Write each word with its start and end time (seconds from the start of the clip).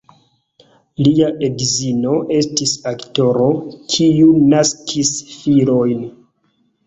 Lia 1.07 1.27
edzino 1.47 2.13
estis 2.37 2.73
aktoro, 2.91 3.49
kiu 3.95 4.33
naskis 4.53 5.11
filojn. 5.35 6.01